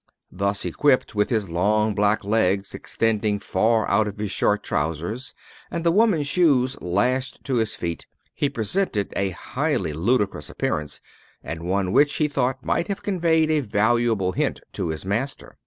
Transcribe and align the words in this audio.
Thus 0.31 0.65
equipped, 0.65 1.13
with 1.13 1.29
his 1.29 1.47
long 1.47 1.93
black 1.93 2.23
legs 2.23 2.73
extending 2.73 3.37
far 3.37 3.87
out 3.87 4.07
of 4.07 4.17
his 4.17 4.31
short 4.31 4.63
trousers, 4.63 5.35
and 5.69 5.83
the 5.83 5.91
woman's 5.91 6.25
shoes 6.25 6.75
lashed 6.81 7.43
to 7.43 7.57
his 7.57 7.75
feet, 7.75 8.07
he 8.33 8.49
presented 8.49 9.13
a 9.15 9.29
highly 9.29 9.93
ludicrous 9.93 10.49
appearance, 10.49 11.01
and 11.43 11.61
one 11.69 11.91
which, 11.91 12.15
he 12.15 12.27
thought, 12.27 12.65
might 12.65 12.87
have 12.87 13.03
conveyed 13.03 13.51
a 13.51 13.59
valuable 13.59 14.31
hint 14.31 14.59
to 14.73 14.87
his 14.87 15.05
master. 15.05 15.55